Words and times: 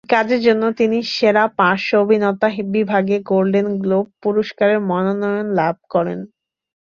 এই 0.03 0.13
কাজের 0.15 0.41
জন্য 0.43 0.63
তিনি 0.79 0.97
সেরা 1.15 1.43
পার্শ্ব 1.59 1.91
অভিনেতা 2.03 2.47
বিভাগে 2.75 3.17
গোল্ডেন 3.29 3.67
গ্লোব 3.81 4.05
পুরস্কারের 4.23 4.79
মনোনয়ন 4.89 5.47
লাভ 5.59 5.75
করেন। 5.93 6.19